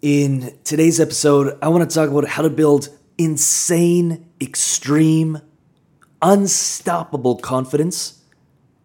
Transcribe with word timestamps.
In 0.00 0.56
today's 0.62 1.00
episode, 1.00 1.58
I 1.60 1.66
want 1.66 1.90
to 1.90 1.92
talk 1.92 2.08
about 2.08 2.28
how 2.28 2.42
to 2.42 2.50
build 2.50 2.88
insane, 3.18 4.28
extreme, 4.40 5.40
unstoppable 6.22 7.34
confidence 7.34 8.22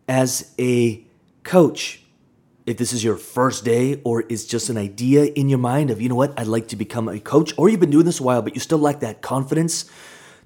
as 0.07 0.55
a 0.57 1.05
coach. 1.43 2.01
If 2.65 2.77
this 2.77 2.93
is 2.93 3.03
your 3.03 3.17
first 3.17 3.63
day 3.63 4.01
or 4.03 4.21
it's 4.27 4.45
just 4.45 4.69
an 4.69 4.77
idea 4.77 5.25
in 5.25 5.49
your 5.49 5.59
mind 5.59 5.91
of, 5.91 6.01
you 6.01 6.09
know 6.09 6.15
what, 6.15 6.33
I'd 6.35 6.47
like 6.47 6.69
to 6.69 6.75
become 6.75 7.07
a 7.07 7.19
coach, 7.19 7.53
or 7.59 7.69
you've 7.69 7.79
been 7.79 7.91
doing 7.91 8.05
this 8.05 8.19
a 8.19 8.23
while, 8.23 8.41
but 8.41 8.55
you 8.55 8.59
still 8.59 8.79
lack 8.79 9.01
that 9.01 9.21
confidence 9.21 9.85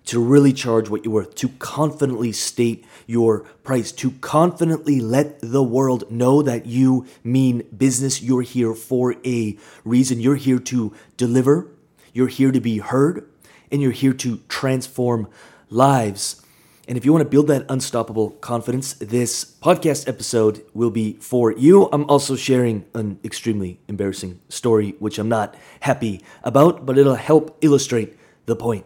to 0.07 0.19
really 0.19 0.53
charge 0.53 0.89
what 0.89 1.03
you're 1.03 1.13
worth, 1.13 1.35
to 1.35 1.49
confidently 1.49 2.31
state 2.31 2.85
your 3.05 3.41
price, 3.63 3.91
to 3.91 4.11
confidently 4.11 4.99
let 4.99 5.39
the 5.41 5.63
world 5.63 6.09
know 6.09 6.41
that 6.41 6.65
you 6.65 7.05
mean 7.23 7.63
business. 7.75 8.21
You're 8.21 8.41
here 8.41 8.73
for 8.73 9.15
a 9.25 9.57
reason. 9.85 10.19
You're 10.19 10.35
here 10.35 10.59
to 10.59 10.93
deliver. 11.17 11.67
You're 12.13 12.27
here 12.27 12.51
to 12.51 12.59
be 12.61 12.79
heard. 12.79 13.29
And 13.71 13.81
you're 13.81 13.91
here 13.91 14.13
to 14.13 14.37
transform 14.47 15.27
lives. 15.69 16.41
And 16.87 16.97
if 16.97 17.03
you 17.03 17.11
want 17.11 17.25
to 17.25 17.29
build 17.29 17.47
that 17.47 17.65
unstoppable 17.67 18.29
confidence, 18.31 18.93
this 18.93 19.43
podcast 19.43 20.07
episode 20.07 20.63
will 20.73 20.89
be 20.89 21.17
for 21.19 21.51
you. 21.51 21.89
I'm 21.91 22.09
also 22.09 22.37
sharing 22.37 22.85
an 22.93 23.19
extremely 23.25 23.81
embarrassing 23.89 24.39
story, 24.47 24.95
which 24.99 25.19
I'm 25.19 25.27
not 25.27 25.55
happy 25.81 26.23
about, 26.45 26.85
but 26.85 26.97
it'll 26.97 27.15
help 27.15 27.57
illustrate 27.59 28.17
the 28.45 28.55
point. 28.55 28.85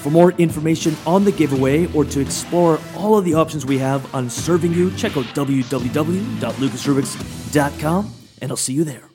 For 0.00 0.10
more 0.10 0.32
information 0.32 0.96
on 1.06 1.24
the 1.26 1.32
giveaway 1.32 1.92
or 1.92 2.06
to 2.06 2.20
explore 2.20 2.80
all 2.96 3.18
of 3.18 3.26
the 3.26 3.34
options 3.34 3.66
we 3.66 3.76
have 3.78 4.14
on 4.14 4.30
serving 4.30 4.72
you, 4.72 4.90
check 4.96 5.14
out 5.14 5.26
www.lucasrubix.com 5.26 8.14
and 8.40 8.50
I'll 8.50 8.56
see 8.56 8.72
you 8.72 8.84
there. 8.84 9.10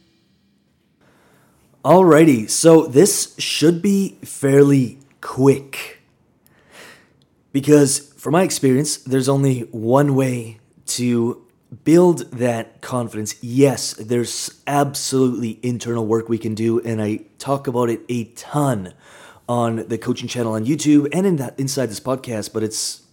Alrighty, 1.83 2.47
so 2.47 2.85
this 2.85 3.35
should 3.39 3.81
be 3.81 4.19
fairly 4.23 4.99
quick. 5.21 6.03
Because, 7.51 8.13
from 8.13 8.33
my 8.33 8.43
experience, 8.43 8.97
there's 8.97 9.29
only 9.29 9.61
one 9.61 10.13
way 10.13 10.59
to 10.87 11.41
build 11.83 12.31
that 12.31 12.81
confidence. 12.81 13.35
Yes, 13.41 13.93
there's 13.93 14.61
absolutely 14.67 15.59
internal 15.63 16.05
work 16.05 16.29
we 16.29 16.37
can 16.37 16.53
do, 16.53 16.79
and 16.81 17.01
I 17.01 17.21
talk 17.39 17.65
about 17.65 17.89
it 17.89 18.01
a 18.07 18.25
ton 18.25 18.93
on 19.47 19.87
the 19.87 19.97
coaching 19.97 20.27
channel 20.27 20.53
on 20.53 20.65
YouTube 20.65 21.07
and 21.13 21.25
in 21.25 21.35
that 21.37 21.59
inside 21.59 21.87
this 21.87 21.99
podcast, 21.99 22.53
but 22.53 22.63
it's 22.63 23.03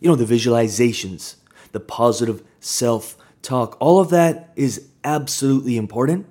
you 0.00 0.08
know 0.08 0.16
the 0.16 0.24
visualizations, 0.24 1.36
the 1.72 1.80
positive 1.80 2.42
self-talk. 2.60 3.76
All 3.80 4.00
of 4.00 4.10
that 4.10 4.52
is 4.56 4.88
absolutely 5.04 5.76
important. 5.76 6.26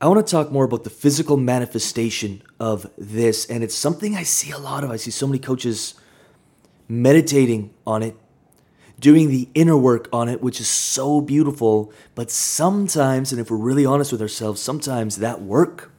I 0.00 0.08
want 0.08 0.26
to 0.26 0.30
talk 0.30 0.50
more 0.50 0.64
about 0.64 0.84
the 0.84 0.90
physical 0.90 1.36
manifestation 1.36 2.42
of 2.60 2.90
this 2.98 3.46
and 3.46 3.64
it's 3.64 3.74
something 3.74 4.14
I 4.14 4.22
see 4.22 4.50
a 4.50 4.58
lot 4.58 4.84
of. 4.84 4.90
I 4.90 4.96
see 4.96 5.10
so 5.10 5.26
many 5.26 5.38
coaches 5.38 5.94
meditating 6.88 7.72
on 7.86 8.02
it, 8.02 8.16
doing 8.98 9.30
the 9.30 9.48
inner 9.54 9.76
work 9.76 10.08
on 10.12 10.28
it, 10.28 10.42
which 10.42 10.60
is 10.60 10.68
so 10.68 11.20
beautiful, 11.20 11.92
but 12.14 12.30
sometimes 12.30 13.32
and 13.32 13.40
if 13.40 13.50
we're 13.50 13.56
really 13.56 13.86
honest 13.86 14.12
with 14.12 14.20
ourselves, 14.20 14.60
sometimes 14.60 15.16
that 15.16 15.40
work 15.40 15.90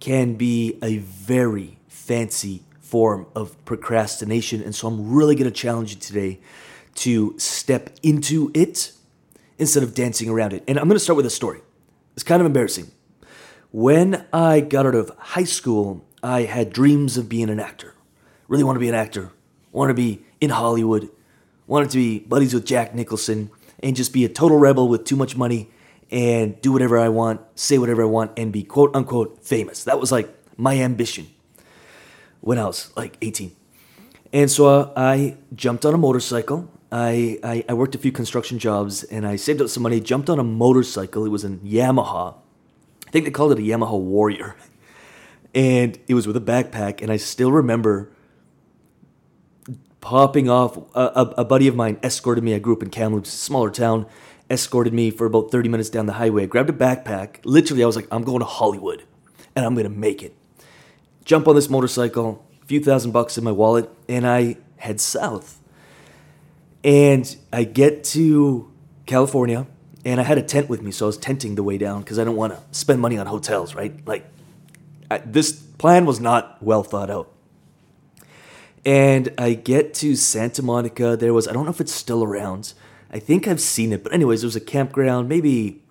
can 0.00 0.34
be 0.34 0.78
a 0.82 0.98
very 0.98 1.78
fancy 1.88 2.62
form 2.80 3.26
of 3.34 3.62
procrastination. 3.64 4.62
And 4.62 4.74
so 4.74 4.88
I'm 4.88 5.12
really 5.12 5.34
going 5.34 5.50
to 5.50 5.56
challenge 5.56 5.90
you 5.90 6.00
today 6.00 6.40
to 6.96 7.38
step 7.38 7.90
into 8.02 8.50
it 8.54 8.92
instead 9.58 9.82
of 9.82 9.94
dancing 9.94 10.28
around 10.28 10.52
it. 10.52 10.64
And 10.66 10.78
I'm 10.78 10.88
going 10.88 10.96
to 10.96 11.04
start 11.04 11.16
with 11.16 11.26
a 11.26 11.30
story. 11.30 11.60
It's 12.14 12.22
kind 12.22 12.40
of 12.40 12.46
embarrassing. 12.46 12.90
When 13.70 14.24
I 14.32 14.60
got 14.60 14.86
out 14.86 14.94
of 14.94 15.12
high 15.18 15.44
school, 15.44 16.04
I 16.22 16.42
had 16.42 16.72
dreams 16.72 17.16
of 17.16 17.28
being 17.28 17.50
an 17.50 17.60
actor. 17.60 17.94
Really 18.48 18.64
want 18.64 18.76
to 18.76 18.80
be 18.80 18.88
an 18.88 18.94
actor. 18.94 19.32
Want 19.70 19.90
to 19.90 19.94
be 19.94 20.22
in 20.40 20.50
Hollywood. 20.50 21.10
Wanted 21.66 21.90
to 21.90 21.98
be 21.98 22.20
buddies 22.20 22.54
with 22.54 22.64
Jack 22.64 22.94
Nicholson 22.94 23.50
and 23.80 23.94
just 23.94 24.12
be 24.12 24.24
a 24.24 24.28
total 24.28 24.58
rebel 24.58 24.88
with 24.88 25.04
too 25.04 25.16
much 25.16 25.36
money 25.36 25.70
and 26.10 26.60
do 26.60 26.72
whatever 26.72 26.98
I 26.98 27.08
want, 27.08 27.40
say 27.54 27.78
whatever 27.78 28.02
I 28.02 28.06
want, 28.06 28.32
and 28.38 28.52
be 28.52 28.62
quote 28.62 28.94
unquote 28.94 29.44
famous. 29.44 29.84
That 29.84 30.00
was 30.00 30.10
like 30.10 30.28
my 30.56 30.78
ambition 30.78 31.28
when 32.40 32.58
I 32.58 32.66
was 32.66 32.90
like 32.96 33.16
18. 33.20 33.54
And 34.32 34.50
so 34.50 34.66
uh, 34.66 34.92
I 34.96 35.36
jumped 35.54 35.84
on 35.84 35.94
a 35.94 35.98
motorcycle. 35.98 36.70
I, 36.90 37.38
I, 37.42 37.64
I, 37.68 37.74
worked 37.74 37.94
a 37.94 37.98
few 37.98 38.12
construction 38.12 38.58
jobs 38.58 39.04
and 39.04 39.26
I 39.26 39.36
saved 39.36 39.60
up 39.60 39.68
some 39.68 39.82
money, 39.82 40.00
jumped 40.00 40.30
on 40.30 40.38
a 40.38 40.44
motorcycle. 40.44 41.24
It 41.26 41.28
was 41.28 41.44
a 41.44 41.50
Yamaha. 41.50 42.34
I 43.06 43.10
think 43.10 43.26
they 43.26 43.30
called 43.30 43.52
it 43.52 43.58
a 43.58 43.62
Yamaha 43.62 43.98
Warrior. 43.98 44.56
And 45.54 45.98
it 46.08 46.14
was 46.14 46.26
with 46.26 46.36
a 46.36 46.40
backpack. 46.40 47.02
And 47.02 47.10
I 47.10 47.18
still 47.18 47.52
remember 47.52 48.10
popping 50.00 50.48
off. 50.48 50.76
A, 50.94 51.00
a, 51.00 51.34
a 51.38 51.44
buddy 51.44 51.68
of 51.68 51.76
mine 51.76 51.98
escorted 52.02 52.42
me. 52.42 52.54
I 52.54 52.58
grew 52.58 52.74
up 52.74 52.82
in 52.82 52.90
Kamloops, 52.90 53.32
a 53.32 53.36
smaller 53.36 53.70
town 53.70 54.06
escorted 54.50 54.92
me 54.92 55.10
for 55.10 55.26
about 55.26 55.50
30 55.50 55.68
minutes 55.68 55.90
down 55.90 56.06
the 56.06 56.14
highway. 56.14 56.46
Grabbed 56.46 56.70
a 56.70 56.72
backpack. 56.72 57.40
Literally, 57.44 57.82
I 57.82 57.86
was 57.86 57.96
like, 57.96 58.08
I'm 58.10 58.22
going 58.22 58.40
to 58.40 58.44
Hollywood 58.44 59.04
and 59.54 59.64
I'm 59.64 59.74
going 59.74 59.84
to 59.84 59.90
make 59.90 60.22
it. 60.22 60.34
Jump 61.24 61.48
on 61.48 61.54
this 61.54 61.68
motorcycle, 61.68 62.44
a 62.62 62.66
few 62.66 62.82
thousand 62.82 63.10
bucks 63.10 63.36
in 63.36 63.44
my 63.44 63.52
wallet, 63.52 63.90
and 64.08 64.26
I 64.26 64.56
head 64.76 65.00
south. 65.00 65.60
And 66.84 67.36
I 67.52 67.64
get 67.64 68.04
to 68.04 68.72
California, 69.04 69.66
and 70.04 70.20
I 70.20 70.22
had 70.22 70.38
a 70.38 70.42
tent 70.42 70.68
with 70.68 70.80
me, 70.80 70.90
so 70.90 71.06
I 71.06 71.08
was 71.08 71.18
tenting 71.18 71.54
the 71.56 71.62
way 71.62 71.76
down 71.76 72.00
because 72.00 72.18
I 72.18 72.24
don't 72.24 72.36
want 72.36 72.54
to 72.54 72.60
spend 72.70 73.00
money 73.00 73.18
on 73.18 73.26
hotels, 73.26 73.74
right? 73.74 73.94
Like, 74.06 74.26
I, 75.10 75.18
this 75.18 75.52
plan 75.52 76.06
was 76.06 76.20
not 76.20 76.62
well 76.62 76.82
thought 76.82 77.10
out. 77.10 77.32
And 78.84 79.34
I 79.36 79.54
get 79.54 79.92
to 79.94 80.14
Santa 80.16 80.62
Monica. 80.62 81.16
There 81.16 81.34
was, 81.34 81.48
I 81.48 81.52
don't 81.52 81.64
know 81.64 81.70
if 81.70 81.80
it's 81.80 81.92
still 81.92 82.22
around, 82.22 82.72
I 83.10 83.18
think 83.18 83.48
I've 83.48 83.60
seen 83.60 83.92
it, 83.92 84.02
but 84.02 84.12
anyways, 84.12 84.42
it 84.42 84.46
was 84.46 84.56
a 84.56 84.60
campground, 84.60 85.28
maybe 85.28 85.82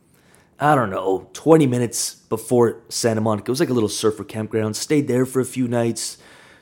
I 0.60 0.74
don't 0.74 0.90
know, 0.90 1.30
20 1.34 1.68
minutes 1.68 2.16
before 2.16 2.82
Santa 2.90 3.22
Monica. 3.22 3.50
It 3.50 3.52
was 3.52 3.60
like 3.60 3.70
a 3.70 3.74
little 3.74 3.90
surfer 3.90 4.24
campground. 4.24 4.76
Stayed 4.76 5.08
there 5.08 5.26
for 5.26 5.40
a 5.40 5.46
few 5.46 5.68
nights, 5.68 6.18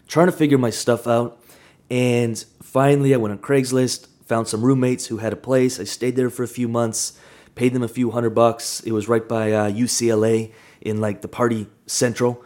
trying 0.07 0.25
to 0.25 0.33
figure 0.33 0.57
my 0.57 0.69
stuff 0.69 1.07
out. 1.07 1.41
And 1.89 2.37
finally, 2.61 3.13
I 3.13 3.17
went 3.17 3.31
on 3.31 3.37
Craigslist, 3.37 4.07
found 4.25 4.49
some 4.49 4.63
roommates 4.63 5.05
who 5.07 5.17
had 5.17 5.31
a 5.31 5.37
place. 5.37 5.79
I 5.79 5.85
stayed 5.85 6.17
there 6.17 6.29
for 6.29 6.43
a 6.43 6.47
few 6.47 6.67
months, 6.67 7.17
paid 7.55 7.73
them 7.73 7.83
a 7.83 7.87
few 7.87 8.11
hundred 8.11 8.31
bucks. 8.31 8.81
It 8.81 8.91
was 8.91 9.07
right 9.07 9.25
by 9.25 9.53
uh, 9.53 9.71
UCLA 9.71 10.51
in 10.81 10.99
like 10.99 11.21
the 11.21 11.29
party 11.29 11.67
central, 11.85 12.43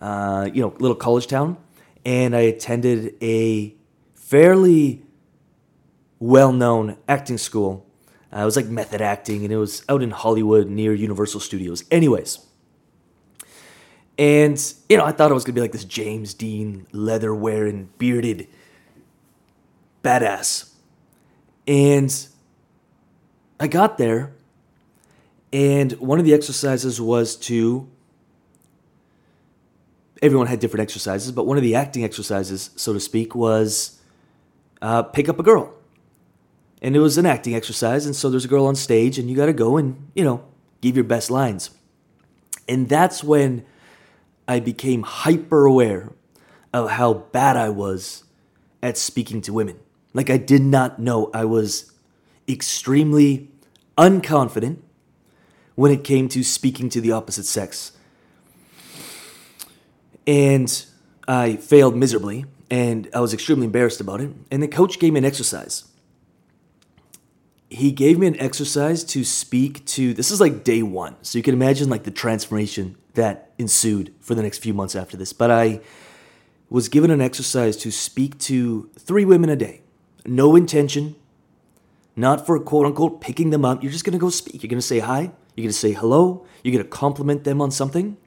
uh, 0.00 0.48
you 0.52 0.62
know, 0.62 0.72
little 0.78 0.94
college 0.94 1.26
town. 1.26 1.56
And 2.04 2.36
I 2.36 2.40
attended 2.42 3.16
a 3.20 3.74
fairly 4.14 5.02
well 6.22 6.52
known 6.52 6.96
acting 7.08 7.36
school. 7.36 7.84
Uh, 8.32 8.42
it 8.42 8.44
was 8.44 8.54
like 8.54 8.66
method 8.66 9.02
acting, 9.02 9.42
and 9.42 9.52
it 9.52 9.56
was 9.56 9.84
out 9.88 10.02
in 10.02 10.12
Hollywood 10.12 10.68
near 10.68 10.94
Universal 10.94 11.40
Studios. 11.40 11.84
Anyways, 11.90 12.38
and 14.16 14.74
you 14.88 14.96
know, 14.96 15.04
I 15.04 15.10
thought 15.10 15.30
it 15.30 15.34
was 15.34 15.44
gonna 15.44 15.56
be 15.56 15.60
like 15.60 15.72
this 15.72 15.84
James 15.84 16.32
Dean 16.32 16.86
leather 16.92 17.34
wearing, 17.34 17.90
bearded 17.98 18.46
badass. 20.02 20.72
And 21.66 22.28
I 23.58 23.66
got 23.66 23.98
there, 23.98 24.32
and 25.52 25.92
one 25.94 26.20
of 26.20 26.24
the 26.24 26.32
exercises 26.34 27.00
was 27.00 27.36
to. 27.36 27.88
Everyone 30.22 30.46
had 30.46 30.60
different 30.60 30.82
exercises, 30.82 31.32
but 31.32 31.48
one 31.48 31.56
of 31.56 31.64
the 31.64 31.74
acting 31.74 32.04
exercises, 32.04 32.70
so 32.76 32.92
to 32.92 33.00
speak, 33.00 33.34
was 33.34 34.00
uh, 34.80 35.02
pick 35.02 35.28
up 35.28 35.40
a 35.40 35.42
girl 35.42 35.74
and 36.82 36.96
it 36.96 36.98
was 36.98 37.16
an 37.16 37.24
acting 37.24 37.54
exercise. 37.54 38.04
And 38.04 38.14
so 38.14 38.28
there's 38.28 38.44
a 38.44 38.48
girl 38.48 38.66
on 38.66 38.74
stage, 38.74 39.18
and 39.18 39.30
you 39.30 39.36
got 39.36 39.46
to 39.46 39.52
go 39.52 39.76
and, 39.76 40.10
you 40.14 40.24
know, 40.24 40.44
give 40.80 40.96
your 40.96 41.04
best 41.04 41.30
lines. 41.30 41.70
And 42.68 42.88
that's 42.88 43.22
when 43.22 43.64
I 44.48 44.58
became 44.60 45.04
hyper 45.04 45.64
aware 45.64 46.12
of 46.74 46.90
how 46.90 47.14
bad 47.14 47.56
I 47.56 47.68
was 47.68 48.24
at 48.82 48.98
speaking 48.98 49.40
to 49.42 49.52
women. 49.52 49.78
Like, 50.12 50.28
I 50.28 50.36
did 50.36 50.62
not 50.62 50.98
know 50.98 51.30
I 51.32 51.44
was 51.44 51.92
extremely 52.48 53.48
unconfident 53.96 54.78
when 55.76 55.92
it 55.92 56.02
came 56.02 56.28
to 56.28 56.42
speaking 56.42 56.88
to 56.90 57.00
the 57.00 57.12
opposite 57.12 57.46
sex. 57.46 57.92
And 60.26 60.84
I 61.28 61.56
failed 61.56 61.96
miserably, 61.96 62.44
and 62.70 63.08
I 63.14 63.20
was 63.20 63.32
extremely 63.32 63.66
embarrassed 63.66 64.00
about 64.00 64.20
it. 64.20 64.30
And 64.50 64.62
the 64.62 64.68
coach 64.68 64.98
gave 64.98 65.12
me 65.12 65.18
an 65.18 65.24
exercise. 65.24 65.84
He 67.72 67.90
gave 67.90 68.18
me 68.18 68.26
an 68.26 68.38
exercise 68.38 69.02
to 69.04 69.24
speak 69.24 69.84
to, 69.86 70.12
this 70.12 70.30
is 70.30 70.42
like 70.42 70.62
day 70.62 70.82
one. 70.82 71.16
So 71.22 71.38
you 71.38 71.42
can 71.42 71.54
imagine 71.54 71.88
like 71.88 72.02
the 72.02 72.10
transformation 72.10 72.96
that 73.14 73.50
ensued 73.56 74.14
for 74.20 74.34
the 74.34 74.42
next 74.42 74.58
few 74.58 74.74
months 74.74 74.94
after 74.94 75.16
this. 75.16 75.32
But 75.32 75.50
I 75.50 75.80
was 76.68 76.90
given 76.90 77.10
an 77.10 77.22
exercise 77.22 77.78
to 77.78 77.90
speak 77.90 78.38
to 78.40 78.90
three 78.98 79.24
women 79.24 79.48
a 79.48 79.56
day. 79.56 79.80
No 80.26 80.54
intention, 80.54 81.16
not 82.14 82.44
for 82.44 82.60
quote 82.60 82.84
unquote 82.84 83.22
picking 83.22 83.48
them 83.48 83.64
up. 83.64 83.82
You're 83.82 83.92
just 83.92 84.04
going 84.04 84.12
to 84.12 84.18
go 84.18 84.28
speak. 84.28 84.62
You're 84.62 84.68
going 84.68 84.78
to 84.78 84.86
say 84.86 84.98
hi. 84.98 85.32
You're 85.56 85.64
going 85.64 85.68
to 85.68 85.72
say 85.72 85.92
hello. 85.92 86.46
You're 86.62 86.74
going 86.74 86.84
to 86.84 86.90
compliment 86.90 87.44
them 87.44 87.62
on 87.62 87.70
something. 87.70 88.18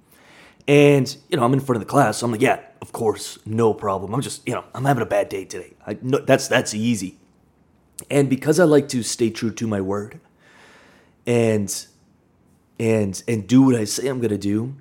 And, 0.67 1.15
you 1.29 1.37
know, 1.37 1.43
I'm 1.43 1.53
in 1.53 1.59
front 1.59 1.77
of 1.77 1.87
the 1.87 1.91
class. 1.91 2.17
So 2.17 2.25
I'm 2.25 2.31
like, 2.31 2.41
yeah, 2.41 2.61
of 2.81 2.91
course, 2.91 3.37
no 3.45 3.75
problem. 3.75 4.15
I'm 4.15 4.21
just, 4.21 4.47
you 4.47 4.55
know, 4.55 4.63
I'm 4.73 4.85
having 4.85 5.03
a 5.03 5.05
bad 5.05 5.29
day 5.29 5.45
today. 5.45 5.75
I, 5.85 5.99
no, 6.01 6.17
that's, 6.17 6.47
that's 6.47 6.73
easy. 6.73 7.19
And 8.09 8.29
because 8.29 8.59
I 8.59 8.65
like 8.65 8.87
to 8.89 9.03
stay 9.03 9.29
true 9.29 9.51
to 9.51 9.67
my 9.67 9.81
word 9.81 10.19
and, 11.25 11.85
and, 12.79 13.21
and 13.27 13.47
do 13.47 13.61
what 13.63 13.75
I 13.75 13.85
say 13.85 14.07
I'm 14.07 14.21
to 14.21 14.37
do, 14.37 14.75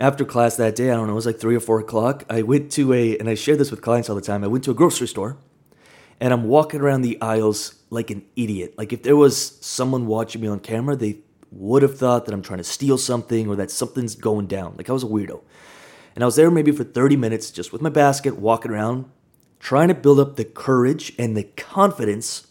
after 0.00 0.24
class 0.24 0.56
that 0.56 0.76
day, 0.76 0.90
I 0.90 0.94
don't 0.94 1.06
know, 1.06 1.12
it 1.12 1.16
was 1.16 1.26
like 1.26 1.40
three 1.40 1.56
or 1.56 1.60
four 1.60 1.80
o'clock. 1.80 2.24
I 2.30 2.42
went 2.42 2.70
to 2.72 2.92
a, 2.92 3.18
and 3.18 3.28
I 3.28 3.34
share 3.34 3.56
this 3.56 3.70
with 3.70 3.82
clients 3.82 4.08
all 4.08 4.16
the 4.16 4.22
time. 4.22 4.44
I 4.44 4.46
went 4.46 4.64
to 4.64 4.70
a 4.70 4.74
grocery 4.74 5.08
store 5.08 5.36
and 6.20 6.32
I'm 6.32 6.44
walking 6.44 6.80
around 6.80 7.02
the 7.02 7.20
aisles 7.20 7.74
like 7.90 8.10
an 8.10 8.24
idiot. 8.36 8.74
Like 8.76 8.92
if 8.92 9.02
there 9.02 9.16
was 9.16 9.58
someone 9.64 10.06
watching 10.06 10.40
me 10.40 10.48
on 10.48 10.60
camera, 10.60 10.96
they 10.96 11.18
would 11.50 11.82
have 11.82 11.98
thought 11.98 12.26
that 12.26 12.34
I'm 12.34 12.42
trying 12.42 12.58
to 12.58 12.64
steal 12.64 12.98
something 12.98 13.48
or 13.48 13.56
that 13.56 13.70
something's 13.70 14.14
going 14.14 14.46
down. 14.46 14.74
Like 14.76 14.90
I 14.90 14.92
was 14.92 15.02
a 15.02 15.06
weirdo. 15.06 15.40
And 16.14 16.24
I 16.24 16.26
was 16.26 16.36
there 16.36 16.50
maybe 16.50 16.72
for 16.72 16.84
30 16.84 17.16
minutes 17.16 17.50
just 17.50 17.72
with 17.72 17.80
my 17.80 17.90
basket, 17.90 18.36
walking 18.36 18.70
around, 18.70 19.06
trying 19.60 19.88
to 19.88 19.94
build 19.94 20.20
up 20.20 20.36
the 20.36 20.44
courage 20.44 21.12
and 21.18 21.36
the 21.36 21.44
confidence 21.44 22.46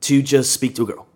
to 0.00 0.22
just 0.22 0.52
speak 0.52 0.74
to 0.76 0.82
a 0.82 0.86
girl. 0.86 1.06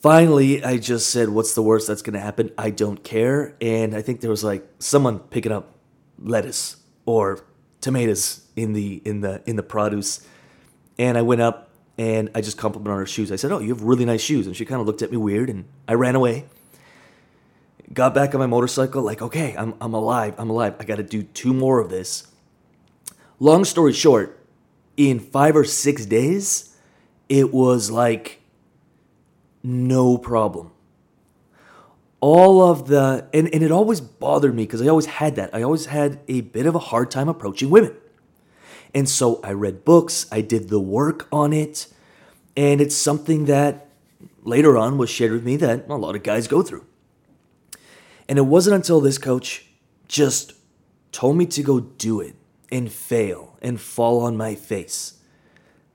Finally, 0.00 0.64
I 0.64 0.78
just 0.78 1.10
said, 1.10 1.28
What's 1.28 1.54
the 1.54 1.62
worst 1.62 1.86
that's 1.86 2.02
going 2.02 2.14
to 2.14 2.20
happen? 2.20 2.50
I 2.58 2.70
don't 2.70 3.04
care. 3.04 3.54
And 3.60 3.94
I 3.94 4.02
think 4.02 4.20
there 4.20 4.30
was 4.30 4.42
like 4.42 4.66
someone 4.78 5.18
picking 5.20 5.52
up 5.52 5.74
lettuce 6.18 6.76
or 7.06 7.44
tomatoes 7.80 8.46
in 8.56 8.72
the 8.72 9.02
in 9.04 9.20
the 9.20 9.42
in 9.44 9.56
the 9.56 9.62
produce 9.62 10.26
and 10.98 11.18
I 11.18 11.22
went 11.22 11.40
up 11.40 11.70
and 11.98 12.30
I 12.34 12.40
just 12.40 12.56
complimented 12.56 12.92
on 12.92 12.98
her 12.98 13.06
shoes. 13.06 13.30
I 13.30 13.36
said, 13.36 13.52
"Oh, 13.52 13.58
you 13.58 13.70
have 13.70 13.82
really 13.82 14.04
nice 14.04 14.22
shoes." 14.22 14.46
And 14.46 14.56
she 14.56 14.64
kind 14.64 14.80
of 14.80 14.86
looked 14.86 15.02
at 15.02 15.10
me 15.10 15.16
weird, 15.16 15.50
and 15.50 15.64
I 15.86 15.94
ran 15.94 16.14
away. 16.14 16.46
Got 17.92 18.14
back 18.14 18.34
on 18.34 18.40
my 18.40 18.46
motorcycle, 18.46 19.02
like, 19.02 19.20
okay, 19.20 19.54
I'm 19.56 19.74
I'm 19.80 19.94
alive. 19.94 20.34
I'm 20.38 20.48
alive. 20.48 20.76
I 20.80 20.84
got 20.84 20.96
to 20.96 21.02
do 21.02 21.22
two 21.22 21.52
more 21.52 21.80
of 21.80 21.90
this. 21.90 22.28
Long 23.42 23.64
story 23.64 23.92
short, 23.92 24.38
in 24.96 25.18
five 25.18 25.56
or 25.56 25.64
six 25.64 26.06
days, 26.06 26.76
it 27.28 27.52
was 27.52 27.90
like 27.90 28.40
no 29.64 30.16
problem. 30.16 30.70
All 32.20 32.62
of 32.62 32.86
the 32.86 33.26
and, 33.34 33.52
and 33.52 33.64
it 33.64 33.72
always 33.72 34.00
bothered 34.00 34.54
me 34.54 34.62
because 34.62 34.80
I 34.80 34.86
always 34.86 35.06
had 35.06 35.34
that. 35.34 35.52
I 35.52 35.62
always 35.62 35.86
had 35.86 36.20
a 36.28 36.42
bit 36.42 36.66
of 36.66 36.76
a 36.76 36.78
hard 36.78 37.10
time 37.10 37.28
approaching 37.28 37.68
women. 37.68 37.96
And 38.94 39.08
so 39.08 39.40
I 39.42 39.54
read 39.54 39.84
books, 39.84 40.24
I 40.30 40.40
did 40.40 40.68
the 40.68 40.78
work 40.78 41.26
on 41.32 41.52
it, 41.52 41.88
and 42.56 42.80
it's 42.80 42.94
something 42.94 43.46
that 43.46 43.88
later 44.44 44.78
on 44.78 44.98
was 44.98 45.10
shared 45.10 45.32
with 45.32 45.42
me 45.42 45.56
that 45.56 45.88
a 45.88 45.96
lot 45.96 46.14
of 46.14 46.22
guys 46.22 46.46
go 46.46 46.62
through. 46.62 46.86
And 48.28 48.38
it 48.38 48.42
wasn't 48.42 48.76
until 48.76 49.00
this 49.00 49.18
coach 49.18 49.66
just 50.06 50.52
told 51.10 51.36
me 51.36 51.46
to 51.46 51.62
go 51.64 51.80
do 51.80 52.20
it 52.20 52.36
and 52.72 52.90
fail 52.90 53.58
and 53.62 53.80
fall 53.80 54.22
on 54.22 54.36
my 54.36 54.54
face 54.56 55.20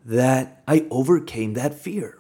that 0.06 0.64
I 0.68 0.88
overcame 0.90 1.56
that 1.56 1.74
fear. 1.74 2.20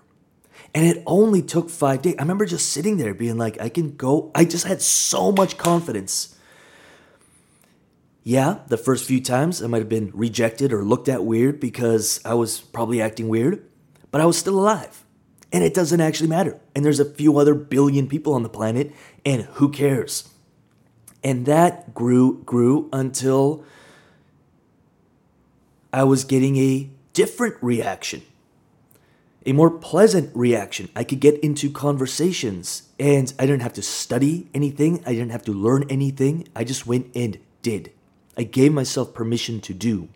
And 0.74 0.86
it 0.86 1.01
only 1.06 1.42
took 1.42 1.69
five 1.69 2.01
days. 2.01 2.15
I 2.19 2.24
remember 2.24 2.45
just 2.45 2.69
sitting 2.69 2.98
there 2.98 3.13
being 3.13 3.38
like, 3.38 3.62
I 3.62 3.69
can 3.69 3.95
go. 3.95 4.31
I 4.36 4.44
just 4.44 4.68
had 4.68 4.81
so 4.81 5.31
much 5.31 5.57
confidence 5.57 6.38
yeah, 8.27 8.59
the 8.68 8.75
first 8.75 9.06
few 9.06 9.21
times 9.21 9.63
I 9.63 9.68
might 9.68 9.77
have 9.77 9.88
been 9.88 10.12
rejected 10.13 10.74
or 10.74 10.83
looked 10.83 11.07
at 11.07 11.24
weird 11.24 11.62
because 11.62 12.19
I 12.25 12.33
was 12.33 12.60
probably 12.60 13.01
acting 13.01 13.30
weird, 13.30 13.65
but 14.12 14.19
I 14.19 14.25
was 14.25 14.38
still 14.38 14.60
alive. 14.60 15.06
And 15.53 15.63
it 15.63 15.74
doesn't 15.74 16.01
actually 16.01 16.27
matter. 16.27 16.60
And 16.75 16.83
there's 16.83 17.00
a 17.00 17.06
few 17.06 17.38
other 17.38 17.53
billion 17.53 18.06
people 18.10 18.33
on 18.33 18.44
the 18.44 18.50
planet, 18.50 18.92
and 19.25 19.44
who 19.44 19.69
cares? 19.71 20.27
And 21.24 21.45
that 21.45 21.94
grew, 21.94 22.44
grew 22.44 22.89
until 22.92 23.63
I 25.98 26.04
was 26.04 26.26
getting 26.26 26.58
a 26.58 26.92
different 27.14 27.56
reaction, 27.60 28.22
a 29.48 29.52
more 29.52 29.72
pleasant 29.72 30.30
reaction. 30.36 30.90
I 30.96 31.04
could 31.04 31.20
get 31.20 31.40
into 31.40 31.72
conversations, 31.72 32.84
and 33.00 33.34
I 33.40 33.48
didn't 33.48 33.64
have 33.64 33.74
to 33.74 33.82
study 33.82 34.48
anything, 34.54 35.02
I 35.08 35.14
didn't 35.14 35.32
have 35.32 35.44
to 35.46 35.52
learn 35.52 35.86
anything. 35.90 36.48
I 36.56 36.66
just 36.66 36.86
went 36.86 37.08
and 37.16 37.40
did. 37.64 37.94
I 38.38 38.44
gave 38.44 38.74
myself 38.74 39.16
permission 39.16 39.60
to 39.62 39.74
do. 39.74 40.10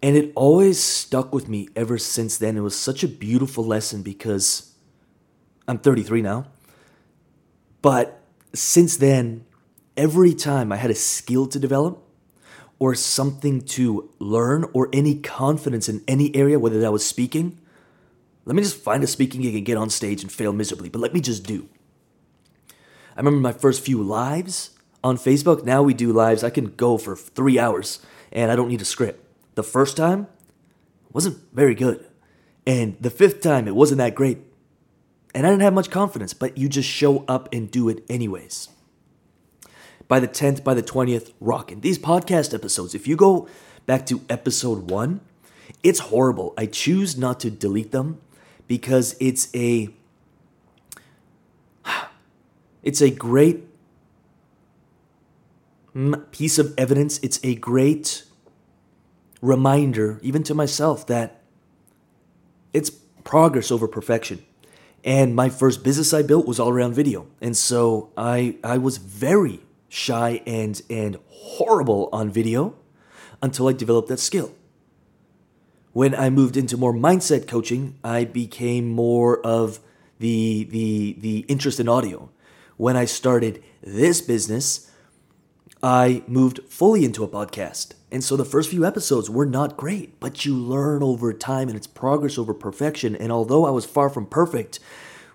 And 0.00 0.16
it 0.16 0.32
always 0.36 0.78
stuck 0.80 1.34
with 1.34 1.48
me 1.48 1.68
ever 1.74 1.98
since 1.98 2.38
then. 2.38 2.56
It 2.56 2.60
was 2.60 2.76
such 2.76 3.02
a 3.02 3.08
beautiful 3.08 3.64
lesson 3.64 4.02
because 4.02 4.74
I'm 5.66 5.78
33 5.78 6.22
now. 6.22 6.46
But 7.82 8.22
since 8.54 8.96
then, 8.96 9.44
every 9.96 10.34
time 10.34 10.70
I 10.70 10.76
had 10.76 10.92
a 10.92 10.94
skill 10.94 11.48
to 11.48 11.58
develop 11.58 12.04
or 12.78 12.94
something 12.94 13.60
to 13.60 14.10
learn 14.18 14.64
or 14.72 14.88
any 14.92 15.16
confidence 15.16 15.88
in 15.88 16.02
any 16.06 16.34
area, 16.34 16.58
whether 16.58 16.80
that 16.80 16.92
was 16.92 17.04
speaking, 17.04 17.58
let 18.44 18.54
me 18.54 18.62
just 18.62 18.76
find 18.76 19.02
a 19.02 19.06
speaking 19.06 19.42
gig 19.42 19.54
and 19.54 19.66
get 19.66 19.76
on 19.76 19.90
stage 19.90 20.22
and 20.22 20.32
fail 20.32 20.52
miserably, 20.52 20.88
but 20.88 21.00
let 21.00 21.12
me 21.12 21.20
just 21.20 21.44
do. 21.44 21.68
I 23.16 23.20
remember 23.20 23.40
my 23.40 23.52
first 23.52 23.84
few 23.84 24.02
lives 24.02 24.70
on 25.02 25.16
Facebook, 25.16 25.64
now 25.64 25.82
we 25.82 25.92
do 25.92 26.12
lives. 26.12 26.44
I 26.44 26.50
can 26.50 26.74
go 26.76 26.98
for 26.98 27.16
three 27.16 27.58
hours 27.58 28.00
and 28.32 28.50
I 28.50 28.56
don't 28.56 28.68
need 28.68 28.80
a 28.80 28.86
script. 28.86 29.24
The 29.54 29.62
first 29.62 29.96
time 29.96 30.28
wasn't 31.12 31.38
very 31.52 31.74
good. 31.74 32.04
And 32.66 32.96
the 33.00 33.10
fifth 33.10 33.40
time, 33.40 33.66
it 33.66 33.74
wasn't 33.74 33.98
that 33.98 34.14
great. 34.14 34.38
And 35.34 35.46
I 35.46 35.50
didn't 35.50 35.62
have 35.62 35.74
much 35.74 35.90
confidence, 35.90 36.32
but 36.32 36.56
you 36.56 36.68
just 36.68 36.88
show 36.88 37.24
up 37.26 37.48
and 37.52 37.70
do 37.70 37.88
it 37.88 38.04
anyways. 38.08 38.68
By 40.08 40.20
the 40.20 40.28
10th, 40.28 40.64
by 40.64 40.74
the 40.74 40.82
20th, 40.82 41.32
rocking. 41.38 41.80
These 41.82 41.98
podcast 41.98 42.54
episodes, 42.54 42.94
if 42.94 43.06
you 43.06 43.14
go 43.14 43.46
back 43.84 44.06
to 44.06 44.22
episode 44.28 44.90
one, 44.90 45.20
it's 45.82 46.00
horrible. 46.00 46.54
I 46.56 46.66
choose 46.66 47.16
not 47.16 47.40
to 47.40 47.50
delete 47.50 47.92
them 47.92 48.20
because 48.66 49.16
it's 49.20 49.48
a 49.54 49.90
it's 52.82 53.00
a 53.00 53.10
great 53.10 53.64
piece 56.30 56.58
of 56.58 56.74
evidence. 56.78 57.18
It's 57.22 57.40
a 57.42 57.54
great 57.56 58.24
reminder, 59.40 60.20
even 60.22 60.42
to 60.44 60.54
myself, 60.54 61.06
that 61.06 61.42
it's 62.72 62.90
progress 63.24 63.70
over 63.70 63.88
perfection. 63.88 64.44
And 65.04 65.34
my 65.34 65.48
first 65.48 65.84
business 65.84 66.12
I 66.12 66.22
built 66.22 66.46
was 66.46 66.58
all 66.58 66.70
around 66.70 66.94
video. 66.94 67.26
And 67.40 67.56
so 67.56 68.10
I 68.16 68.56
I 68.64 68.78
was 68.78 68.98
very 68.98 69.60
shy 69.88 70.42
and 70.46 70.80
and 70.90 71.18
horrible 71.28 72.08
on 72.12 72.30
video 72.30 72.74
until 73.42 73.68
I 73.68 73.72
developed 73.72 74.08
that 74.08 74.20
skill. 74.20 74.52
When 75.92 76.14
I 76.14 76.30
moved 76.30 76.56
into 76.56 76.76
more 76.76 76.92
mindset 76.92 77.48
coaching, 77.48 77.98
I 78.04 78.24
became 78.24 78.88
more 78.88 79.40
of 79.44 79.80
the 80.18 80.64
the 80.64 81.16
the 81.18 81.38
interest 81.48 81.80
in 81.80 81.88
audio. 81.88 82.30
When 82.76 82.96
I 82.96 83.06
started 83.06 83.62
this 83.82 84.20
business, 84.20 84.90
I 85.82 86.22
moved 86.26 86.60
fully 86.68 87.04
into 87.04 87.24
a 87.24 87.28
podcast. 87.28 87.94
And 88.10 88.24
so 88.24 88.36
the 88.36 88.44
first 88.44 88.70
few 88.70 88.86
episodes 88.86 89.28
were 89.28 89.46
not 89.46 89.76
great, 89.76 90.18
but 90.18 90.44
you 90.44 90.56
learn 90.56 91.02
over 91.02 91.32
time 91.32 91.68
and 91.68 91.76
it's 91.76 91.86
progress 91.86 92.38
over 92.38 92.54
perfection. 92.54 93.14
And 93.14 93.30
although 93.30 93.66
I 93.66 93.70
was 93.70 93.84
far 93.84 94.08
from 94.08 94.26
perfect, 94.26 94.80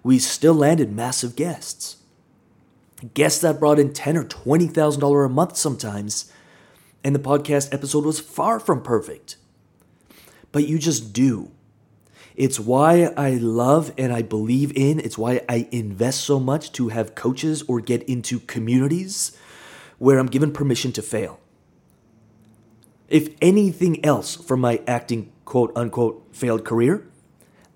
we 0.02 0.20
still 0.20 0.56
landed 0.56 0.92
massive 0.92 1.36
guests. 1.36 1.98
Guests 3.14 3.42
that 3.42 3.60
brought 3.60 3.80
in 3.80 3.92
ten 3.92 4.16
or 4.16 4.24
twenty 4.24 4.68
thousand 4.68 5.02
dollars 5.02 5.26
a 5.26 5.34
month 5.34 5.58
sometimes, 5.58 6.32
and 7.04 7.14
the 7.14 7.20
podcast 7.20 7.74
episode 7.74 8.06
was 8.06 8.20
far 8.20 8.60
from 8.60 8.82
perfect. 8.82 9.36
But 10.52 10.68
you 10.68 10.80
just 10.80 11.12
do. 11.12 11.52
It's 12.36 12.60
why 12.60 13.14
I 13.16 13.32
love 13.32 13.92
and 13.98 14.12
I 14.12 14.22
believe 14.22 14.72
in, 14.76 15.00
it's 15.00 15.18
why 15.18 15.42
I 15.48 15.68
invest 15.72 16.22
so 16.22 16.40
much 16.40 16.72
to 16.74 16.90
have 16.90 17.14
coaches 17.14 17.64
or 17.68 17.80
get 17.80 18.04
into 18.04 18.40
communities 18.40 19.38
where 20.00 20.18
I'm 20.18 20.28
given 20.28 20.52
permission 20.52 20.92
to 20.94 21.02
fail. 21.02 21.40
If 23.08 23.30
anything 23.42 24.04
else 24.04 24.36
from 24.36 24.62
my 24.62 24.82
acting 24.88 25.32
quote 25.46 25.72
unquote 25.76 26.28
failed 26.32 26.66
career, 26.66 27.08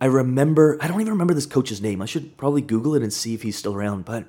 I 0.02 0.06
remember, 0.06 0.78
I 0.82 0.88
don't 0.88 1.02
even 1.02 1.14
remember 1.14 1.34
this 1.34 1.46
coach's 1.46 1.82
name. 1.82 2.02
I 2.02 2.06
should 2.06 2.38
probably 2.38 2.62
Google 2.62 2.96
it 2.96 3.04
and 3.04 3.14
see 3.14 3.34
if 3.34 3.44
he's 3.44 3.58
still 3.58 3.76
around, 3.76 4.06
but 4.06 4.26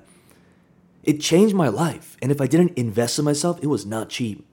It 1.09 1.21
changed 1.21 1.55
my 1.55 1.69
life. 1.69 2.17
And 2.21 2.31
if 2.31 2.39
I 2.39 2.45
didn't 2.45 2.77
invest 2.77 3.17
in 3.17 3.25
myself, 3.25 3.57
it 3.63 3.65
was 3.65 3.83
not 3.83 4.09
cheap. 4.09 4.45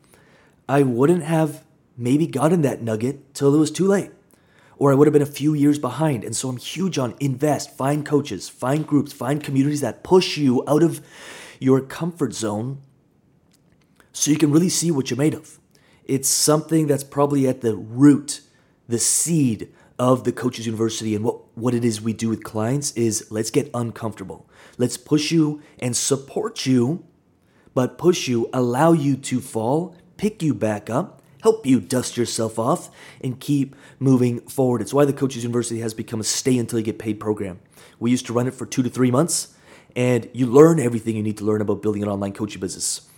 I 0.67 0.85
wouldn't 0.85 1.23
have 1.23 1.63
maybe 1.99 2.27
gotten 2.27 2.63
that 2.63 2.81
nugget 2.81 3.35
till 3.35 3.55
it 3.55 3.59
was 3.59 3.71
too 3.71 3.87
late. 3.87 4.11
Or 4.79 4.91
I 4.91 4.95
would 4.95 5.07
have 5.07 5.13
been 5.13 5.21
a 5.21 5.27
few 5.27 5.53
years 5.53 5.79
behind. 5.79 6.25
And 6.25 6.35
so 6.35 6.49
I'm 6.49 6.57
huge 6.57 6.97
on 6.97 7.15
invest, 7.21 7.77
find 7.77 8.07
coaches, 8.07 8.49
find 8.49 8.87
groups, 8.87 9.13
find 9.13 9.45
communities 9.45 9.83
that 9.83 10.03
push 10.03 10.39
you 10.39 10.65
out 10.67 10.83
of 10.83 11.03
your 11.61 11.83
comfort 11.83 12.33
zone 12.33 12.81
so 14.15 14.31
you 14.31 14.39
can 14.39 14.51
really 14.51 14.71
see 14.71 14.91
what 14.91 15.11
you're 15.11 15.19
made 15.19 15.35
of. 15.35 15.59
It's 16.07 16.27
something 16.27 16.87
that's 16.87 17.05
probably 17.05 17.47
at 17.47 17.61
the 17.61 17.77
root, 17.77 18.41
the 18.89 18.99
seed 18.99 19.71
of 19.99 20.25
the 20.25 20.33
Coaches 20.33 20.67
University 20.67 21.15
and 21.15 21.25
what, 21.25 21.57
what 21.57 21.75
it 21.75 21.85
is 21.85 22.01
we 22.01 22.13
do 22.13 22.29
with 22.29 22.45
clients 22.45 22.93
is 22.93 23.27
let's 23.31 23.51
get 23.51 23.71
uncomfortable. 23.73 24.49
Let's 24.79 24.97
push 24.97 25.31
you 25.31 25.63
and 25.79 25.97
support 25.97 26.67
you, 26.67 27.05
but 27.75 27.99
push 27.99 28.29
you, 28.29 28.49
allow 28.53 28.93
you 28.93 29.17
to 29.17 29.41
fall, 29.41 29.97
pick 30.17 30.43
you 30.43 30.53
back 30.55 30.91
up, 30.91 31.23
help 31.43 31.65
you 31.65 31.81
dust 31.81 32.17
yourself 32.17 32.59
off, 32.59 32.91
and 33.23 33.41
keep 33.41 33.75
moving 33.99 34.41
forward. 34.41 34.83
It's 34.83 34.93
why 34.93 35.05
the 35.05 35.13
Coaches 35.13 35.45
University 35.45 35.81
has 35.81 35.95
become 35.95 36.21
a 36.21 36.25
stay 36.25 36.59
until 36.59 36.79
you 36.79 36.85
get 36.85 36.99
paid 36.99 37.21
program. 37.21 37.61
We 37.99 38.11
used 38.11 38.27
to 38.27 38.33
run 38.33 38.47
it 38.47 38.55
for 38.55 38.67
two 38.67 38.83
to 38.83 38.91
three 38.91 39.11
months, 39.11 39.55
and 39.95 40.29
you 40.35 40.47
learn 40.47 40.79
everything 40.79 41.17
you 41.17 41.23
need 41.23 41.39
to 41.39 41.45
learn 41.45 41.61
about 41.61 41.83
building 41.83 42.03
an 42.03 42.09
online 42.09 42.33
coaching 42.33 42.61
business. 42.61 43.09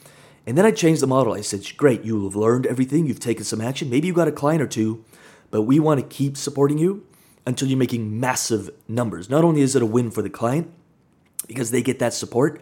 And 0.47 0.57
then 0.57 0.65
I 0.65 0.71
changed 0.71 1.03
the 1.03 1.07
model. 1.07 1.35
I 1.35 1.41
said, 1.41 1.65
great, 1.77 2.05
you 2.05 2.25
have 2.25 2.37
learned 2.37 2.67
everything, 2.67 3.07
you've 3.07 3.21
taken 3.21 3.45
some 3.45 3.61
action, 3.61 3.91
maybe 3.91 4.07
you 4.07 4.15
got 4.15 4.29
a 4.29 4.33
client 4.33 4.63
or 4.63 4.67
two, 4.67 5.05
but 5.51 5.63
we 5.63 5.79
want 5.81 6.01
to 6.01 6.07
keep 6.07 6.37
supporting 6.37 6.79
you 6.79 7.07
until 7.47 7.69
you're 7.69 7.79
making 7.79 8.21
massive 8.21 8.71
numbers. 8.87 9.31
Not 9.31 9.45
only 9.45 9.63
is 9.63 9.75
it 9.75 9.83
a 9.83 9.87
win 9.87 10.11
for 10.11 10.23
the 10.23 10.31
client 10.31 10.71
because 11.47 11.71
they 11.71 11.83
get 11.83 11.99
that 11.99 12.13
support, 12.13 12.61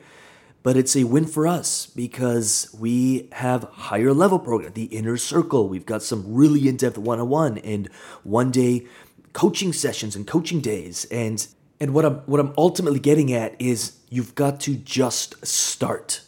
but 0.62 0.76
it's 0.76 0.96
a 0.96 1.04
win 1.04 1.26
for 1.26 1.46
us 1.46 1.86
because 1.86 2.74
we 2.78 3.28
have 3.32 3.64
higher 3.64 4.12
level 4.12 4.38
program, 4.38 4.72
the 4.72 4.84
inner 4.84 5.16
circle. 5.16 5.68
We've 5.68 5.86
got 5.86 6.02
some 6.02 6.24
really 6.26 6.68
in-depth 6.68 6.98
one-on-one 6.98 7.58
and 7.58 7.88
one-day 8.24 8.86
coaching 9.32 9.72
sessions 9.72 10.16
and 10.16 10.26
coaching 10.26 10.60
days. 10.60 11.04
And 11.06 11.46
and 11.78 11.92
what 11.94 12.04
I'm 12.04 12.16
what 12.26 12.40
I'm 12.40 12.52
ultimately 12.56 12.98
getting 12.98 13.32
at 13.32 13.54
is 13.60 13.98
you've 14.08 14.34
got 14.34 14.58
to 14.60 14.74
just 14.74 15.46
start. 15.46 16.22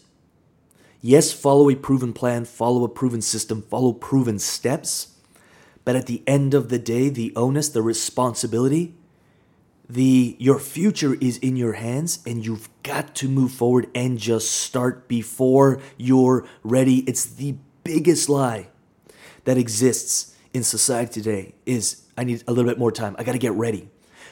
Yes, 1.00 1.32
follow 1.32 1.70
a 1.70 1.74
proven 1.74 2.12
plan, 2.12 2.44
follow 2.44 2.84
a 2.84 2.88
proven 2.88 3.22
system, 3.22 3.62
follow 3.62 3.92
proven 3.92 4.38
steps. 4.38 5.14
But 5.88 5.96
at 5.96 6.04
the 6.04 6.22
end 6.26 6.52
of 6.52 6.68
the 6.68 6.78
day, 6.78 7.08
the 7.08 7.32
onus, 7.34 7.70
the 7.70 7.80
responsibility 7.80 8.94
the 9.88 10.36
your 10.38 10.58
future 10.58 11.14
is 11.14 11.38
in 11.38 11.56
your 11.56 11.72
hands 11.72 12.18
and 12.26 12.44
you've 12.44 12.68
got 12.82 13.14
to 13.14 13.26
move 13.26 13.52
forward 13.52 13.88
and 13.94 14.18
just 14.18 14.50
start 14.50 15.08
before 15.08 15.80
you're 15.96 16.46
ready. 16.62 16.98
It's 17.06 17.24
the 17.24 17.54
biggest 17.84 18.28
lie 18.28 18.68
that 19.44 19.56
exists 19.56 20.36
in 20.52 20.62
society 20.62 21.22
today 21.22 21.54
is 21.64 22.02
i 22.18 22.24
need 22.24 22.44
a 22.46 22.52
little 22.52 22.70
bit 22.70 22.78
more 22.78 22.92
time. 22.92 23.16
I 23.18 23.24
got 23.24 23.32
to 23.32 23.38
get 23.38 23.52
ready. 23.52 23.88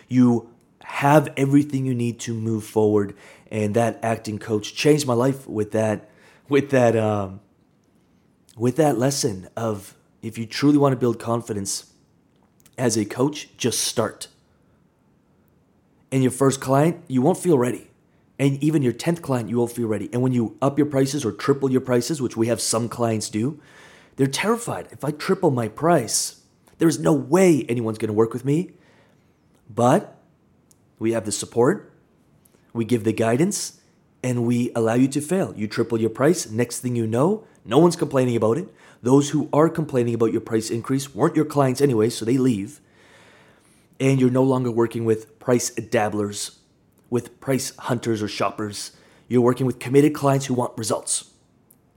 You 0.08 0.50
have 0.82 1.32
everything 1.38 1.86
you 1.86 1.94
need 1.94 2.20
to 2.20 2.34
move 2.34 2.64
forward. 2.64 3.16
And 3.50 3.75
that 3.76 3.98
acting 4.02 4.38
coach 4.38 4.75
changed 4.75 5.06
my 5.06 5.14
life 5.14 5.48
with 5.48 5.72
that 5.72 6.10
with 6.50 6.68
that 6.68 6.94
um, 6.96 7.40
with 8.58 8.76
that 8.76 8.98
lesson 8.98 9.48
of 9.56 9.96
if 10.26 10.37
you 10.37 10.47
truly 10.47 10.76
want 10.76 10.92
to 10.92 10.97
build 10.97 11.18
confidence 11.18 11.92
as 12.76 12.97
a 12.97 13.04
coach 13.04 13.49
just 13.56 13.80
start 13.80 14.28
and 16.11 16.23
your 16.23 16.33
first 16.33 16.61
client, 16.61 17.02
you 17.09 17.23
won't 17.23 17.38
feel 17.38 17.59
ready. 17.59 17.90
And 18.38 18.62
even 18.62 18.83
your 18.83 18.92
10th 18.92 19.23
client, 19.23 19.49
you 19.49 19.59
won't 19.59 19.73
feel 19.73 19.88
ready. 19.88 20.09
And 20.12 20.23
when 20.23 20.33
you 20.33 20.56
up 20.61 20.78
your 20.78 20.87
prices 20.87 21.25
or 21.25 21.33
triple 21.33 21.71
your 21.71 21.80
prices, 21.80 22.21
which 22.21 22.37
we 22.37 22.49
have 22.49 22.61
some 22.61 22.88
clients 22.88 23.28
do, 23.30 23.61
they're 24.16 24.26
terrified. 24.26 24.88
If 24.90 25.04
I 25.04 25.11
triple 25.11 25.50
my 25.50 25.68
price, 25.68 26.42
there's 26.78 26.99
no 26.99 27.12
way 27.12 27.64
anyone's 27.68 27.99
going 27.99 28.09
to 28.09 28.14
work 28.14 28.33
with 28.33 28.45
me. 28.45 28.73
But 29.68 30.18
we 30.99 31.12
have 31.12 31.25
the 31.25 31.33
support, 31.33 31.92
we 32.73 32.85
give 32.85 33.04
the 33.04 33.12
guidance, 33.12 33.80
and 34.26 34.45
we 34.45 34.73
allow 34.75 34.95
you 34.95 35.06
to 35.06 35.21
fail. 35.21 35.54
You 35.56 35.68
triple 35.68 36.00
your 36.00 36.11
price. 36.11 36.50
Next 36.50 36.80
thing 36.80 36.97
you 36.97 37.06
know, 37.06 37.45
no 37.64 37.78
one's 37.78 37.95
complaining 37.95 38.35
about 38.35 38.59
it. 38.59 38.66
Those 39.00 39.30
who 39.30 39.49
are 39.52 39.68
complaining 39.68 40.14
about 40.14 40.33
your 40.33 40.40
price 40.40 40.68
increase 40.68 41.14
weren't 41.14 41.37
your 41.37 41.45
clients 41.45 41.80
anyway, 41.80 42.11
so 42.11 42.25
they 42.25 42.37
leave 42.37 42.80
and 44.00 44.21
you're 44.21 44.30
no 44.30 44.42
longer 44.42 44.71
working 44.71 45.04
with 45.04 45.38
price 45.38 45.71
dabblers, 45.71 46.59
with 47.09 47.40
price 47.40 47.75
hunters 47.76 48.23
or 48.23 48.28
shoppers. 48.28 48.92
You're 49.28 49.42
working 49.42 49.66
with 49.66 49.78
committed 49.78 50.14
clients 50.14 50.47
who 50.47 50.54
want 50.54 50.76
results. 50.76 51.30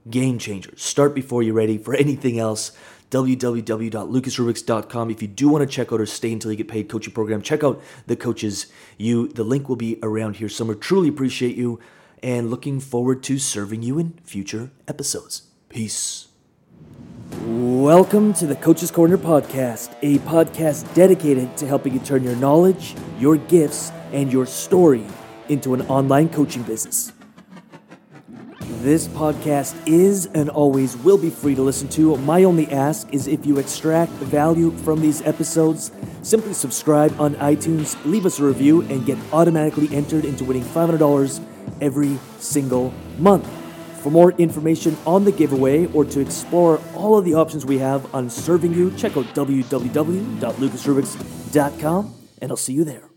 Game 0.08 0.38
changers. 0.38 0.80
Start 0.80 1.14
before 1.14 1.42
you're 1.42 1.54
ready. 1.54 1.78
For 1.78 1.94
anything 1.94 2.38
else, 2.38 2.70
www.lucasrubix.com. 3.10 5.10
If 5.10 5.20
you 5.20 5.28
do 5.28 5.48
want 5.48 5.68
to 5.68 5.74
check 5.74 5.92
out 5.92 6.00
our 6.00 6.06
Stay 6.06 6.32
Until 6.32 6.52
You 6.52 6.56
Get 6.56 6.68
Paid 6.68 6.88
coaching 6.88 7.12
program, 7.12 7.42
check 7.42 7.64
out 7.64 7.82
the 8.06 8.16
coaches. 8.16 8.66
You, 8.96 9.28
the 9.28 9.44
link 9.44 9.68
will 9.68 9.76
be 9.76 9.98
around 10.02 10.36
here 10.36 10.48
somewhere. 10.48 10.76
Truly 10.76 11.08
appreciate 11.08 11.56
you 11.56 11.80
and 12.22 12.50
looking 12.50 12.80
forward 12.80 13.22
to 13.24 13.38
serving 13.38 13.82
you 13.82 13.98
in 13.98 14.18
future 14.24 14.70
episodes. 14.86 15.42
Peace. 15.68 16.28
Welcome 17.44 18.34
to 18.34 18.46
the 18.46 18.56
Coach's 18.56 18.90
Corner 18.90 19.16
podcast, 19.16 19.94
a 20.02 20.18
podcast 20.20 20.92
dedicated 20.94 21.56
to 21.56 21.66
helping 21.66 21.94
you 21.94 22.00
turn 22.00 22.22
your 22.24 22.36
knowledge, 22.36 22.94
your 23.18 23.36
gifts, 23.36 23.92
and 24.12 24.32
your 24.32 24.46
story 24.46 25.04
into 25.48 25.74
an 25.74 25.82
online 25.82 26.28
coaching 26.28 26.62
business. 26.62 27.12
This 28.82 29.08
podcast 29.08 29.76
is 29.86 30.26
and 30.26 30.48
always 30.48 30.96
will 30.98 31.18
be 31.18 31.28
free 31.28 31.54
to 31.54 31.62
listen 31.62 31.88
to. 31.90 32.16
My 32.18 32.44
only 32.44 32.70
ask 32.72 33.12
is 33.12 33.26
if 33.26 33.44
you 33.44 33.58
extract 33.58 34.12
value 34.12 34.70
from 34.78 35.02
these 35.02 35.20
episodes, 35.22 35.92
simply 36.22 36.54
subscribe 36.54 37.18
on 37.20 37.34
iTunes, 37.36 38.02
leave 38.06 38.24
us 38.24 38.38
a 38.38 38.44
review, 38.44 38.80
and 38.82 39.04
get 39.04 39.18
automatically 39.32 39.94
entered 39.94 40.24
into 40.24 40.44
winning 40.44 40.64
$500 40.64 41.44
every 41.80 42.18
single 42.38 42.92
month. 43.18 43.48
For 44.02 44.10
more 44.10 44.32
information 44.32 44.96
on 45.06 45.24
the 45.24 45.32
giveaway 45.32 45.86
or 45.92 46.04
to 46.06 46.20
explore 46.20 46.80
all 46.94 47.18
of 47.18 47.24
the 47.24 47.34
options 47.34 47.66
we 47.66 47.78
have 47.78 48.14
on 48.14 48.30
serving 48.30 48.72
you, 48.72 48.92
check 48.96 49.16
out 49.16 49.24
www.lucasrubix.com 49.26 52.14
and 52.40 52.50
I'll 52.50 52.56
see 52.56 52.72
you 52.72 52.84
there. 52.84 53.09